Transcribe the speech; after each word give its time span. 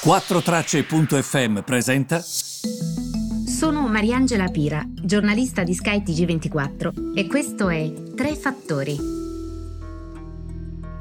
4Tracce.fm 0.00 1.62
presenta. 1.62 2.20
Sono 2.20 3.88
Mariangela 3.88 4.46
Pira, 4.46 4.80
giornalista 4.86 5.64
di 5.64 5.74
Sky 5.74 6.02
TG24 6.04 7.16
e 7.16 7.26
questo 7.26 7.68
è 7.68 7.92
Tre 8.14 8.36
Fattori. 8.36 8.96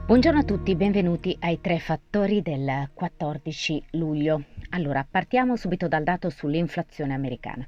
Buongiorno 0.07 0.39
a 0.39 0.43
tutti, 0.43 0.75
benvenuti 0.75 1.37
ai 1.41 1.61
Tre 1.61 1.77
Fattori 1.77 2.41
del 2.41 2.89
14 2.91 3.83
luglio. 3.91 4.45
Allora, 4.69 5.05
partiamo 5.07 5.55
subito 5.55 5.87
dal 5.87 6.03
dato 6.03 6.31
sull'inflazione 6.31 7.13
americana. 7.13 7.67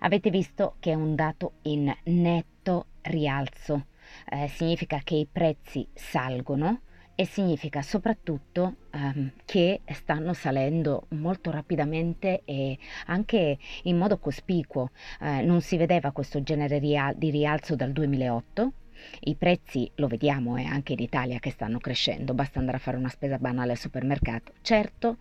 Avete 0.00 0.28
visto 0.28 0.74
che 0.80 0.90
è 0.90 0.94
un 0.94 1.14
dato 1.14 1.52
in 1.62 1.90
netto 2.04 2.88
rialzo, 3.00 3.86
eh, 4.28 4.48
significa 4.48 5.00
che 5.02 5.14
i 5.14 5.26
prezzi 5.32 5.88
salgono 5.94 6.82
e 7.20 7.26
significa 7.26 7.82
soprattutto 7.82 8.76
um, 8.92 9.32
che 9.44 9.80
stanno 9.86 10.34
salendo 10.34 11.06
molto 11.16 11.50
rapidamente 11.50 12.42
e 12.44 12.78
anche 13.06 13.58
in 13.82 13.98
modo 13.98 14.18
cospicuo. 14.18 14.92
Uh, 15.18 15.44
non 15.44 15.60
si 15.60 15.76
vedeva 15.76 16.12
questo 16.12 16.44
genere 16.44 16.78
di 16.78 17.30
rialzo 17.30 17.74
dal 17.74 17.90
2008 17.90 18.72
i 19.20 19.34
prezzi 19.34 19.90
lo 19.96 20.06
vediamo 20.06 20.56
eh, 20.56 20.64
anche 20.64 20.92
in 20.92 21.00
Italia 21.00 21.38
che 21.38 21.50
stanno 21.50 21.78
crescendo, 21.78 22.34
basta 22.34 22.58
andare 22.58 22.76
a 22.76 22.80
fare 22.80 22.96
una 22.96 23.08
spesa 23.08 23.38
banale 23.38 23.72
al 23.72 23.78
supermercato. 23.78 24.52
Certo, 24.62 25.18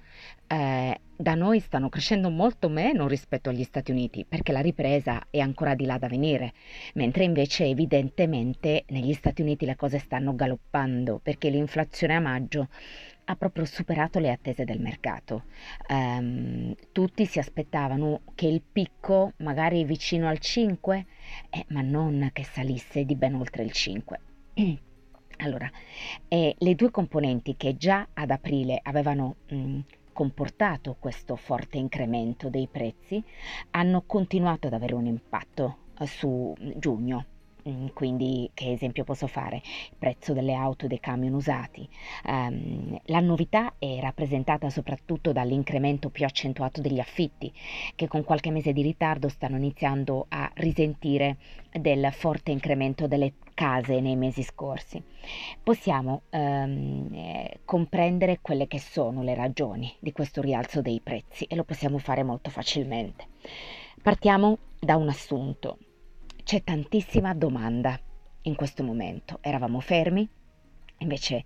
eh, 0.47 0.99
da 1.15 1.33
noi 1.35 1.59
stanno 1.59 1.89
crescendo 1.89 2.29
molto 2.29 2.69
meno 2.69 3.07
rispetto 3.07 3.49
agli 3.49 3.63
Stati 3.63 3.91
Uniti 3.91 4.25
perché 4.27 4.51
la 4.51 4.61
ripresa 4.61 5.25
è 5.29 5.39
ancora 5.39 5.75
di 5.75 5.85
là 5.85 5.97
da 5.97 6.07
venire, 6.07 6.53
mentre 6.93 7.23
invece 7.23 7.65
evidentemente 7.65 8.85
negli 8.89 9.13
Stati 9.13 9.41
Uniti 9.41 9.65
le 9.65 9.75
cose 9.75 9.99
stanno 9.99 10.35
galoppando 10.35 11.19
perché 11.21 11.49
l'inflazione 11.49 12.15
a 12.15 12.19
maggio 12.19 12.67
ha 13.29 13.35
proprio 13.35 13.65
superato 13.65 14.19
le 14.19 14.31
attese 14.31 14.63
del 14.63 14.79
mercato. 14.79 15.43
Um, 15.89 16.73
tutti 16.91 17.25
si 17.25 17.39
aspettavano 17.39 18.21
che 18.35 18.47
il 18.47 18.61
picco 18.61 19.33
magari 19.37 19.83
vicino 19.83 20.27
al 20.27 20.39
5, 20.39 21.05
eh, 21.49 21.65
ma 21.69 21.81
non 21.81 22.29
che 22.31 22.43
salisse 22.43 23.03
di 23.03 23.15
ben 23.15 23.35
oltre 23.35 23.63
il 23.63 23.71
5. 23.71 24.19
Allora, 25.39 25.69
eh, 26.27 26.55
le 26.57 26.73
due 26.73 26.89
componenti 26.89 27.55
che 27.57 27.77
già 27.77 28.07
ad 28.11 28.31
aprile 28.31 28.79
avevano 28.81 29.35
mh, 29.49 29.55
mm, 29.55 29.79
comportato 30.11 30.95
questo 30.99 31.35
forte 31.35 31.77
incremento 31.77 32.49
dei 32.49 32.67
prezzi 32.67 33.23
hanno 33.69 34.01
continuato 34.07 34.65
ad 34.65 34.73
avere 34.73 34.95
un 34.95 35.05
impatto 35.05 35.77
eh, 35.99 36.07
su 36.07 36.55
giugno 36.77 37.25
Mm, 37.25 37.36
quindi 37.93 38.49
che 38.53 38.71
esempio 38.71 39.03
posso 39.03 39.27
fare? 39.27 39.57
Il 39.57 39.95
prezzo 39.97 40.33
delle 40.33 40.53
auto 40.53 40.85
e 40.85 40.87
dei 40.87 40.99
camion 40.99 41.33
usati. 41.33 41.87
Um, 42.25 42.99
la 43.05 43.19
novità 43.19 43.73
è 43.77 43.99
rappresentata 43.99 44.69
soprattutto 44.69 45.31
dall'incremento 45.31 46.09
più 46.09 46.25
accentuato 46.25 46.81
degli 46.81 46.99
affitti, 46.99 47.51
che 47.95 48.07
con 48.07 48.23
qualche 48.23 48.51
mese 48.51 48.73
di 48.73 48.81
ritardo 48.81 49.29
stanno 49.29 49.57
iniziando 49.57 50.25
a 50.29 50.49
risentire 50.55 51.37
del 51.71 52.09
forte 52.11 52.51
incremento 52.51 53.07
delle 53.07 53.33
case 53.53 53.99
nei 53.99 54.15
mesi 54.15 54.43
scorsi. 54.43 55.01
Possiamo 55.61 56.21
um, 56.29 57.49
comprendere 57.65 58.39
quelle 58.41 58.67
che 58.67 58.79
sono 58.79 59.23
le 59.23 59.35
ragioni 59.35 59.93
di 59.99 60.11
questo 60.11 60.41
rialzo 60.41 60.81
dei 60.81 61.01
prezzi 61.01 61.45
e 61.45 61.55
lo 61.55 61.63
possiamo 61.63 61.97
fare 61.97 62.23
molto 62.23 62.49
facilmente. 62.49 63.25
Partiamo 64.01 64.57
da 64.79 64.95
un 64.95 65.09
assunto 65.09 65.79
c'è 66.47 66.63
tantissima 66.63 67.33
domanda 67.33 67.99
in 68.43 68.55
questo 68.55 68.81
momento. 68.81 69.39
Eravamo 69.41 69.81
fermi, 69.81 70.25
invece 70.99 71.43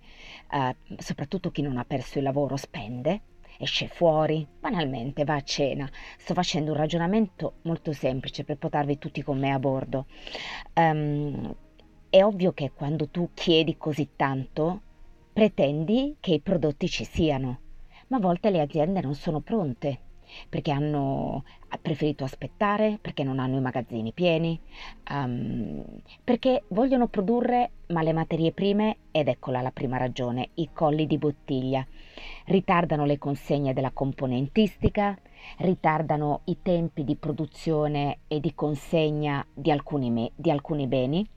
eh, 0.48 0.76
soprattutto 0.98 1.50
chi 1.50 1.60
non 1.60 1.76
ha 1.76 1.84
perso 1.84 2.18
il 2.18 2.24
lavoro 2.24 2.56
spende, 2.56 3.22
esce 3.58 3.88
fuori, 3.88 4.46
banalmente 4.60 5.24
va 5.24 5.34
a 5.34 5.42
cena. 5.42 5.90
Sto 6.16 6.34
facendo 6.34 6.70
un 6.70 6.76
ragionamento 6.76 7.54
molto 7.62 7.92
semplice 7.92 8.44
per 8.44 8.58
portarvi 8.58 8.98
tutti 8.98 9.22
con 9.22 9.40
me 9.40 9.50
a 9.50 9.58
bordo. 9.58 10.06
Um, 10.74 11.52
è 12.08 12.22
ovvio 12.22 12.52
che 12.52 12.70
quando 12.70 13.08
tu 13.08 13.30
chiedi 13.34 13.76
così 13.76 14.10
tanto, 14.14 14.82
pretendi 15.32 16.14
che 16.20 16.34
i 16.34 16.40
prodotti 16.40 16.88
ci 16.88 17.02
siano, 17.02 17.58
ma 18.06 18.18
a 18.18 18.20
volte 18.20 18.50
le 18.50 18.60
aziende 18.60 19.00
non 19.00 19.16
sono 19.16 19.40
pronte 19.40 20.10
perché 20.48 20.70
hanno 20.70 21.44
preferito 21.80 22.24
aspettare, 22.24 22.98
perché 23.00 23.24
non 23.24 23.38
hanno 23.38 23.56
i 23.56 23.60
magazzini 23.60 24.12
pieni, 24.12 24.58
um, 25.10 25.82
perché 26.22 26.64
vogliono 26.68 27.08
produrre 27.08 27.70
ma 27.88 28.02
le 28.02 28.12
materie 28.12 28.52
prime, 28.52 28.98
ed 29.10 29.28
eccola 29.28 29.60
la 29.60 29.70
prima 29.70 29.96
ragione, 29.96 30.50
i 30.54 30.70
colli 30.72 31.06
di 31.06 31.18
bottiglia, 31.18 31.86
ritardano 32.46 33.04
le 33.04 33.18
consegne 33.18 33.72
della 33.72 33.90
componentistica, 33.90 35.18
ritardano 35.58 36.40
i 36.44 36.58
tempi 36.62 37.04
di 37.04 37.16
produzione 37.16 38.20
e 38.28 38.40
di 38.40 38.54
consegna 38.54 39.44
di 39.52 39.70
alcuni, 39.70 40.10
me- 40.10 40.30
di 40.34 40.50
alcuni 40.50 40.86
beni, 40.86 41.28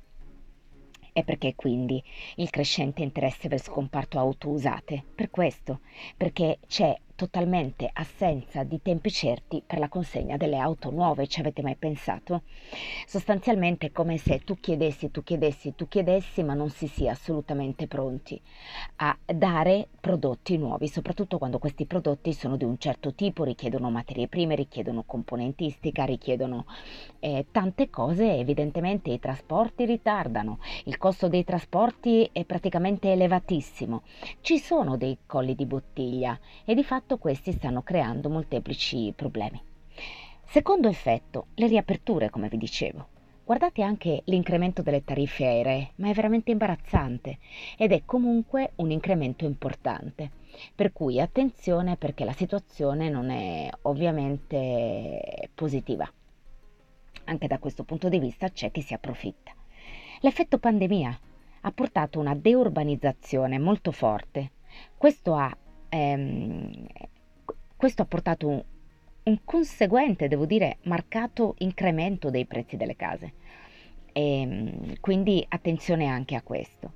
e 1.18 1.24
perché 1.24 1.56
quindi 1.56 2.04
il 2.36 2.50
crescente 2.50 3.02
interesse 3.02 3.48
per 3.48 3.54
il 3.58 3.64
scomparto 3.64 4.20
auto 4.20 4.50
usate? 4.50 5.02
Per 5.16 5.30
questo, 5.30 5.80
perché 6.18 6.60
c'è 6.68 6.94
totalmente 7.16 7.90
assenza 7.92 8.64
di 8.64 8.81
tempi 8.81 9.09
certi 9.09 9.64
per 9.66 9.80
la 9.80 9.88
consegna 9.88 10.38
delle 10.38 10.58
auto 10.58 10.92
nuove, 10.92 11.28
ci 11.28 11.40
avete 11.40 11.62
mai 11.62 11.76
pensato? 11.76 12.44
Sostanzialmente 13.08 13.88
è 13.88 13.92
come 13.92 14.18
se 14.18 14.44
tu 14.44 14.59
chiedessi, 14.59 15.12
tu 15.12 15.24
chiedessi, 15.24 15.76
tu 15.76 15.88
chiedessi, 15.88 16.44
ma 16.44 16.53
non 16.53 16.70
si 16.70 16.88
sia 16.88 17.12
assolutamente 17.12 17.88
pronti 17.88 18.40
a 18.98 19.18
dare 19.26 19.88
prodotti 20.00 20.58
nuovi, 20.58 20.88
soprattutto 20.88 21.38
quando 21.38 21.58
questi 21.58 21.86
prodotti 21.86 22.34
sono 22.34 22.58
di 22.58 22.64
un 22.66 22.78
certo 22.78 23.14
tipo, 23.14 23.44
richiedono 23.44 23.90
materie 23.90 24.28
prime, 24.28 24.56
richiedono 24.56 25.03
componentistica, 25.03 26.03
richiedono 26.03 26.66
eh, 27.20 27.46
tante 27.52 27.90
cose, 27.90 28.36
evidentemente 28.36 29.12
i 29.12 29.20
trasporti 29.20 29.86
ritardano, 29.86 30.59
il 30.86 30.97
costo 30.97 31.28
dei 31.28 31.44
trasporti 31.44 32.30
è 32.32 32.44
praticamente 32.44 33.12
elevatissimo, 33.12 34.03
ci 34.42 34.59
sono 34.59 34.97
dei 34.97 35.18
colli 35.26 35.56
di 35.56 35.66
bottiglia 35.66 36.38
e 36.66 36.76
di 36.76 36.84
fatto 36.84 37.05
fatto 37.06 37.18
questi 37.20 37.52
stanno 37.52 37.84
creando 37.84 38.32
molteplici 38.32 39.14
problemi. 39.16 39.62
Secondo 40.44 40.88
effetto, 40.88 41.48
le 41.54 41.68
riaperture, 41.68 42.32
come 42.32 42.50
vi 42.50 42.58
dicevo. 42.58 43.10
Guardate 43.44 43.84
anche 43.84 44.24
l'incremento 44.26 44.82
delle 44.82 45.04
tariffe 45.04 45.46
aeree, 45.46 45.92
ma 45.98 46.10
è 46.10 46.14
veramente 46.14 46.50
imbarazzante 46.50 47.38
ed 47.78 47.92
è 47.92 48.02
comunque 48.06 48.72
un 48.78 48.90
incremento 48.90 49.46
importante. 49.46 50.32
Per 50.74 50.92
cui 50.94 51.22
attenzione 51.22 51.96
perché 51.96 52.26
la 52.26 52.34
situazione 52.34 53.08
non 53.08 53.30
è 53.30 53.70
ovviamente 53.84 55.52
positiva. 55.54 56.12
Anche 57.26 57.46
da 57.46 57.60
questo 57.60 57.84
punto 57.84 58.10
di 58.10 58.18
vista 58.18 58.50
c'è 58.50 58.72
chi 58.72 58.82
si 58.82 58.96
approfitta. 58.96 59.52
L'effetto 60.22 60.58
pandemia 60.58 61.20
ha 61.62 61.72
portato 61.72 62.20
una 62.20 62.34
deurbanizzazione 62.34 63.60
molto 63.60 63.92
forte. 63.92 64.54
Questo 64.98 65.36
ha 65.36 65.56
ehm, 65.96 66.86
questo 67.76 68.02
ha 68.02 68.06
portato 68.06 68.48
un, 68.48 68.64
un, 69.24 69.40
conseguente, 69.44 70.28
devo 70.28 70.46
dire, 70.46 70.78
marcato 70.84 71.56
incremento 71.60 72.30
dei 72.30 72.46
prezzi 72.46 72.78
delle 72.78 72.96
case. 72.96 73.34
E, 74.12 74.42
ehm, 74.42 75.00
quindi 75.00 75.46
attenzione 75.48 76.06
anche 76.08 76.36
a 76.36 76.42
questo. 76.42 76.94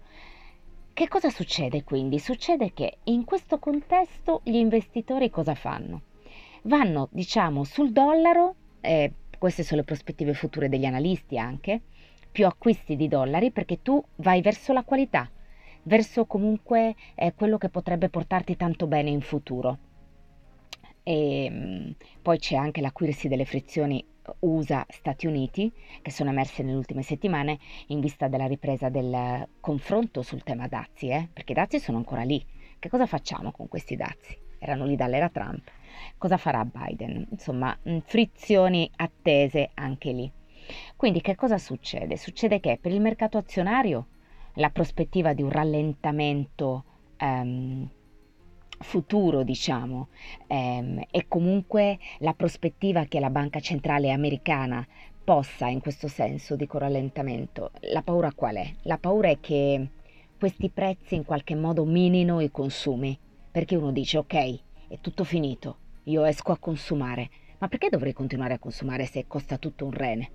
Che 0.93 1.07
cosa 1.07 1.29
succede 1.29 1.83
quindi? 1.83 2.19
Succede 2.19 2.73
che 2.73 2.97
in 3.05 3.23
questo 3.23 3.57
contesto 3.57 4.41
gli 4.43 4.55
investitori 4.55 5.29
cosa 5.29 5.55
fanno? 5.55 6.01
Vanno, 6.63 7.07
diciamo, 7.11 7.63
sul 7.63 7.93
dollaro, 7.93 8.55
eh, 8.81 9.13
queste 9.37 9.63
sono 9.63 9.79
le 9.79 9.85
prospettive 9.85 10.33
future 10.33 10.67
degli 10.67 10.83
analisti 10.83 11.37
anche, 11.37 11.81
più 12.29 12.45
acquisti 12.45 12.97
di 12.97 13.07
dollari 13.07 13.51
perché 13.51 13.81
tu 13.81 14.03
vai 14.17 14.41
verso 14.41 14.73
la 14.73 14.83
qualità, 14.83 15.29
verso 15.83 16.25
comunque 16.25 16.95
eh, 17.15 17.33
quello 17.33 17.57
che 17.57 17.69
potrebbe 17.69 18.09
portarti 18.09 18.55
tanto 18.55 18.87
bene 18.87 19.09
in 19.09 19.21
futuro. 19.21 19.77
E 21.03 21.49
mh, 21.49 21.95
poi 22.21 22.37
c'è 22.37 22.55
anche 22.55 22.81
l'acuirsi 22.81 23.27
delle 23.27 23.45
frizioni 23.45 24.03
USA-Stati 24.39 25.27
Uniti 25.27 25.71
che 26.01 26.11
sono 26.11 26.29
emerse 26.29 26.61
nelle 26.63 26.77
ultime 26.77 27.01
settimane 27.01 27.57
in 27.87 27.99
vista 27.99 28.27
della 28.27 28.45
ripresa 28.45 28.89
del 28.89 29.47
confronto 29.59 30.21
sul 30.21 30.43
tema 30.43 30.67
dazi, 30.67 31.09
eh? 31.09 31.27
perché 31.31 31.53
i 31.53 31.55
dazi 31.55 31.79
sono 31.79 31.97
ancora 31.97 32.23
lì. 32.23 32.45
Che 32.77 32.89
cosa 32.89 33.05
facciamo 33.05 33.51
con 33.51 33.67
questi 33.67 33.95
dazi? 33.95 34.37
Erano 34.59 34.85
lì 34.85 34.95
dall'era 34.95 35.29
Trump. 35.29 35.69
Cosa 36.17 36.37
farà 36.37 36.63
Biden? 36.65 37.27
Insomma, 37.31 37.77
frizioni 38.03 38.89
attese 38.95 39.71
anche 39.73 40.11
lì. 40.11 40.31
Quindi 40.95 41.21
che 41.21 41.35
cosa 41.35 41.57
succede? 41.57 42.17
Succede 42.17 42.59
che 42.59 42.77
per 42.79 42.91
il 42.91 43.01
mercato 43.01 43.37
azionario 43.37 44.07
la 44.59 44.69
prospettiva 44.69 45.33
di 45.33 45.41
un 45.41 45.49
rallentamento 45.49 46.83
um, 47.19 47.89
futuro, 48.79 49.43
diciamo, 49.43 50.09
um, 50.47 51.01
e 51.09 51.25
comunque 51.27 51.97
la 52.19 52.33
prospettiva 52.33 53.05
che 53.05 53.19
la 53.19 53.29
banca 53.29 53.59
centrale 53.61 54.11
americana 54.11 54.85
possa, 55.23 55.67
in 55.67 55.79
questo 55.79 56.07
senso, 56.07 56.55
dico 56.55 56.77
rallentamento. 56.77 57.71
La 57.91 58.01
paura 58.01 58.33
qual 58.33 58.55
è? 58.55 58.73
La 58.83 58.97
paura 58.97 59.29
è 59.29 59.39
che 59.39 59.89
questi 60.37 60.69
prezzi 60.69 61.15
in 61.15 61.23
qualche 61.23 61.55
modo 61.55 61.85
minino 61.85 62.41
i 62.41 62.51
consumi, 62.51 63.17
perché 63.51 63.75
uno 63.75 63.91
dice 63.91 64.17
ok, 64.17 64.59
è 64.89 64.99
tutto 64.99 65.23
finito, 65.23 65.77
io 66.03 66.25
esco 66.25 66.51
a 66.51 66.57
consumare. 66.57 67.29
Ma 67.59 67.67
perché 67.67 67.89
dovrei 67.89 68.13
continuare 68.13 68.53
a 68.53 68.59
consumare 68.59 69.05
se 69.05 69.25
costa 69.27 69.57
tutto 69.57 69.85
un 69.85 69.91
rene? 69.91 70.31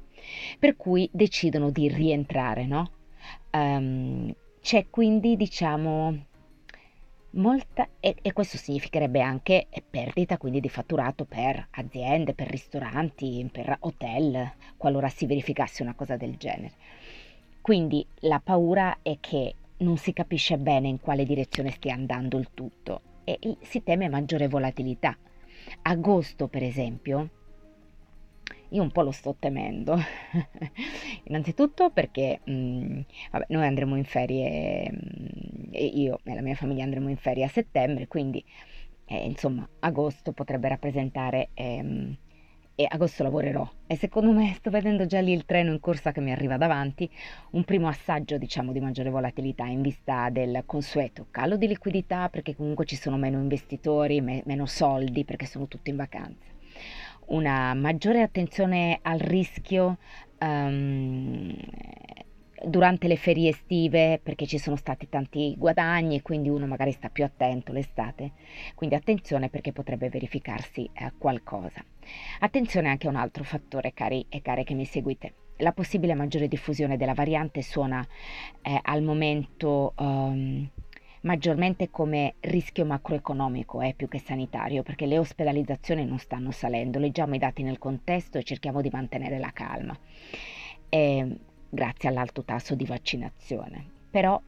Per 0.58 0.76
cui 0.76 1.08
decidono 1.12 1.70
di 1.70 1.88
rientrare, 1.88 2.66
no? 2.66 2.90
Um, 3.52 4.34
c'è 4.60 4.86
quindi, 4.90 5.36
diciamo, 5.36 6.26
molta, 7.30 7.88
e, 8.00 8.16
e, 8.20 8.32
questo 8.32 8.56
significherebbe 8.56 9.20
anche 9.20 9.66
perdita 9.88 10.38
quindi 10.38 10.60
di 10.60 10.68
fatturato 10.68 11.24
per 11.24 11.68
aziende, 11.72 12.34
per 12.34 12.48
ristoranti, 12.48 13.48
per 13.52 13.76
hotel, 13.80 14.52
qualora 14.76 15.08
si 15.08 15.26
verificasse 15.26 15.82
una 15.82 15.94
cosa 15.94 16.16
del 16.16 16.36
genere. 16.36 16.72
Quindi 17.60 18.06
la 18.20 18.40
paura 18.42 18.98
è 19.02 19.18
che 19.20 19.54
non 19.78 19.96
si 19.96 20.12
capisce 20.12 20.58
bene 20.58 20.88
in 20.88 21.00
quale 21.00 21.24
direzione 21.24 21.70
stia 21.70 21.94
andando 21.94 22.38
il 22.38 22.50
tutto 22.54 23.00
e 23.24 23.38
si 23.62 23.82
teme 23.82 24.08
maggiore 24.08 24.48
volatilità. 24.48 25.16
Agosto, 25.82 26.48
per 26.48 26.62
esempio, 26.62 27.30
io 28.70 28.82
un 28.82 28.90
po' 28.90 29.02
lo 29.02 29.10
sto 29.10 29.36
temendo. 29.38 29.96
Innanzitutto 31.24 31.90
perché 31.90 32.40
mh, 32.44 32.52
mm, 32.52 33.00
vabbè, 33.30 33.46
noi 33.48 33.66
andremo 33.66 33.96
in 33.96 34.04
ferie, 34.04 34.90
mh, 34.90 34.96
mm, 34.96 35.72
e 35.72 35.84
io 35.86 36.20
e 36.24 36.34
la 36.34 36.42
mia 36.42 36.54
famiglia 36.54 36.84
andremo 36.84 37.08
in 37.08 37.16
ferie 37.16 37.44
a 37.44 37.48
settembre, 37.48 38.06
quindi 38.08 38.44
eh, 39.06 39.24
insomma 39.24 39.68
agosto 39.80 40.32
potrebbe 40.32 40.68
rappresentare... 40.68 41.50
Ehm, 41.54 42.16
e 42.76 42.86
agosto 42.88 43.22
lavorerò 43.22 43.68
e 43.86 43.96
secondo 43.96 44.32
me 44.32 44.52
sto 44.54 44.68
vedendo 44.68 45.06
già 45.06 45.20
lì 45.20 45.30
il 45.30 45.44
treno 45.44 45.70
in 45.70 45.78
corsa 45.78 46.10
che 46.10 46.20
mi 46.20 46.32
arriva 46.32 46.56
davanti, 46.56 47.08
un 47.52 47.62
primo 47.62 47.86
assaggio 47.86 48.36
diciamo 48.36 48.72
di 48.72 48.80
maggiore 48.80 49.10
volatilità 49.10 49.64
in 49.66 49.80
vista 49.80 50.28
del 50.28 50.64
consueto 50.66 51.28
calo 51.30 51.56
di 51.56 51.68
liquidità 51.68 52.28
perché 52.28 52.56
comunque 52.56 52.84
ci 52.84 52.96
sono 52.96 53.16
meno 53.16 53.38
investitori, 53.38 54.20
me- 54.20 54.42
meno 54.46 54.66
soldi 54.66 55.24
perché 55.24 55.46
sono 55.46 55.68
tutti 55.68 55.90
in 55.90 55.96
vacanza 55.96 56.53
una 57.26 57.74
maggiore 57.74 58.22
attenzione 58.22 58.98
al 59.02 59.18
rischio 59.18 59.98
um, 60.40 61.54
durante 62.66 63.08
le 63.08 63.16
ferie 63.16 63.50
estive 63.50 64.20
perché 64.22 64.46
ci 64.46 64.58
sono 64.58 64.76
stati 64.76 65.08
tanti 65.08 65.54
guadagni 65.56 66.16
e 66.16 66.22
quindi 66.22 66.48
uno 66.48 66.66
magari 66.66 66.92
sta 66.92 67.08
più 67.08 67.24
attento 67.24 67.72
l'estate. 67.72 68.32
Quindi 68.74 68.96
attenzione 68.96 69.48
perché 69.48 69.72
potrebbe 69.72 70.08
verificarsi 70.08 70.88
eh, 70.92 71.12
qualcosa. 71.18 71.84
Attenzione 72.40 72.88
anche 72.88 73.06
a 73.06 73.10
un 73.10 73.16
altro 73.16 73.44
fattore, 73.44 73.92
cari 73.92 74.26
e 74.28 74.42
care 74.42 74.64
che 74.64 74.74
mi 74.74 74.84
seguite. 74.84 75.34
La 75.58 75.72
possibile 75.72 76.14
maggiore 76.14 76.48
diffusione 76.48 76.96
della 76.96 77.14
variante 77.14 77.62
suona 77.62 78.04
eh, 78.60 78.78
al 78.82 79.02
momento 79.02 79.92
um, 79.96 80.68
maggiormente 81.24 81.90
come 81.90 82.34
rischio 82.40 82.84
macroeconomico 82.84 83.80
eh, 83.80 83.94
più 83.96 84.08
che 84.08 84.18
sanitario, 84.18 84.82
perché 84.82 85.06
le 85.06 85.18
ospedalizzazioni 85.18 86.04
non 86.04 86.18
stanno 86.18 86.50
salendo, 86.50 86.98
leggiamo 86.98 87.34
i 87.34 87.38
dati 87.38 87.62
nel 87.62 87.78
contesto 87.78 88.38
e 88.38 88.42
cerchiamo 88.42 88.80
di 88.80 88.90
mantenere 88.90 89.38
la 89.38 89.50
calma, 89.52 89.96
eh, 90.88 91.36
grazie 91.68 92.08
all'alto 92.08 92.44
tasso 92.44 92.74
di 92.74 92.86
vaccinazione. 92.86 93.92
Però 94.10 94.40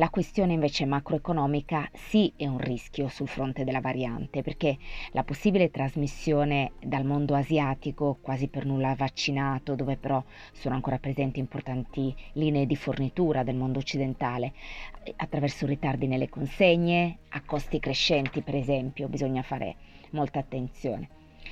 la 0.00 0.08
questione 0.08 0.54
invece 0.54 0.86
macroeconomica 0.86 1.86
sì 1.92 2.32
è 2.34 2.46
un 2.46 2.56
rischio 2.56 3.08
sul 3.08 3.28
fronte 3.28 3.64
della 3.64 3.82
variante 3.82 4.40
perché 4.40 4.78
la 5.12 5.24
possibile 5.24 5.70
trasmissione 5.70 6.72
dal 6.82 7.04
mondo 7.04 7.34
asiatico, 7.34 8.16
quasi 8.18 8.48
per 8.48 8.64
nulla 8.64 8.94
vaccinato, 8.94 9.74
dove 9.74 9.98
però 9.98 10.24
sono 10.52 10.74
ancora 10.74 10.98
presenti 10.98 11.38
importanti 11.38 12.16
linee 12.32 12.64
di 12.64 12.76
fornitura 12.76 13.42
del 13.42 13.56
mondo 13.56 13.78
occidentale, 13.78 14.54
attraverso 15.16 15.66
ritardi 15.66 16.06
nelle 16.06 16.30
consegne, 16.30 17.18
a 17.28 17.42
costi 17.42 17.78
crescenti 17.78 18.40
per 18.40 18.54
esempio, 18.54 19.06
bisogna 19.06 19.42
fare 19.42 19.76
molta 20.12 20.38
attenzione. 20.38 21.10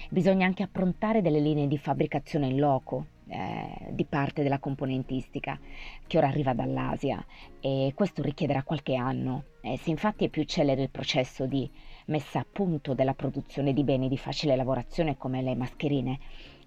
Bisogna 0.08 0.46
anche 0.46 0.62
approntare 0.62 1.20
delle 1.20 1.40
linee 1.40 1.68
di 1.68 1.76
fabbricazione 1.76 2.46
in 2.46 2.58
loco, 2.58 3.08
eh, 3.28 3.92
di 3.92 4.04
parte 4.04 4.42
della 4.42 4.58
componentistica 4.58 5.58
che 6.06 6.18
ora 6.18 6.28
arriva 6.28 6.54
dall'Asia 6.54 7.24
e 7.60 7.92
questo 7.94 8.22
richiederà 8.22 8.62
qualche 8.62 8.94
anno. 8.94 9.44
Eh, 9.60 9.78
se 9.78 9.90
infatti 9.90 10.24
è 10.24 10.28
più 10.28 10.44
celere 10.44 10.82
il 10.82 10.90
processo 10.90 11.46
di 11.46 11.70
messa 12.06 12.40
a 12.40 12.46
punto 12.50 12.94
della 12.94 13.14
produzione 13.14 13.72
di 13.72 13.84
beni 13.84 14.08
di 14.08 14.16
facile 14.16 14.56
lavorazione 14.56 15.16
come 15.16 15.42
le 15.42 15.54
mascherine, 15.54 16.18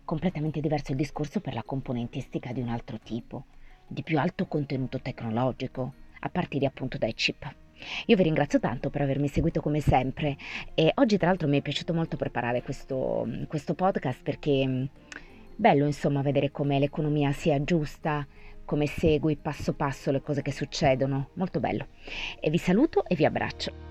completamente 0.06 0.60
diverso 0.60 0.92
il 0.92 0.98
discorso 0.98 1.40
per 1.40 1.54
la 1.54 1.64
componentistica 1.64 2.52
di 2.52 2.62
un 2.62 2.70
altro 2.70 3.00
tipo, 3.00 3.46
di 3.88 4.04
più 4.04 4.20
alto 4.20 4.46
contenuto 4.46 5.00
tecnologico, 5.00 5.94
a 6.20 6.30
partire 6.30 6.68
appunto 6.68 6.98
dai 6.98 7.14
chip. 7.14 7.56
Io 8.06 8.16
vi 8.16 8.24
ringrazio 8.24 8.60
tanto 8.60 8.92
per 8.92 9.02
avermi 9.02 9.28
seguito 9.28 9.60
come 9.60 9.80
sempre 9.80 10.38
e 10.76 10.92
oggi 10.96 11.18
tra 11.18 11.28
l'altro 11.28 11.48
mi 11.48 11.58
è 11.58 11.62
piaciuto 11.62 11.94
molto 11.94 12.16
preparare 12.16 12.62
questo, 12.62 13.28
questo 13.48 13.74
podcast 13.74 14.22
perché 14.22 14.90
Bello 15.62 15.86
insomma 15.86 16.24
vedere 16.24 16.50
come 16.50 16.80
l'economia 16.80 17.32
sia 17.34 17.64
giusta, 17.64 18.26
come 18.66 18.88
segui 18.88 19.36
passo 19.36 19.74
passo 19.74 20.10
le 20.10 20.20
cose 20.20 20.42
che 20.42 20.52
succedono, 20.52 21.30
molto 21.34 21.60
bello. 21.60 21.86
E 22.40 22.50
vi 22.50 22.58
saluto 22.58 23.06
e 23.06 23.14
vi 23.14 23.26
abbraccio. 23.26 23.91